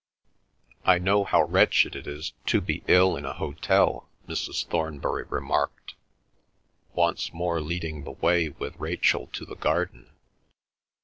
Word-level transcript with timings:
"I 0.83 0.97
know 0.97 1.23
how 1.23 1.43
wretched 1.43 1.95
it 1.95 2.07
is 2.07 2.33
to 2.47 2.59
be 2.59 2.83
ill 2.87 3.15
in 3.15 3.23
a 3.23 3.33
hotel," 3.35 4.09
Mrs. 4.27 4.65
Thornbury 4.65 5.25
remarked, 5.29 5.93
once 6.95 7.31
more 7.33 7.61
leading 7.61 8.03
the 8.03 8.13
way 8.13 8.49
with 8.49 8.75
Rachel 8.79 9.27
to 9.27 9.45
the 9.45 9.55
garden. 9.55 10.09